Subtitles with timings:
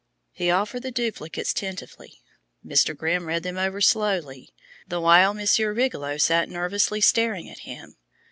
[0.31, 2.23] He offered the duplicates tentatively.
[2.65, 2.97] Mr.
[2.97, 4.49] Grimm read them over slowly,
[4.87, 7.97] the while Monsieur Rigolot sat nervously staring at him.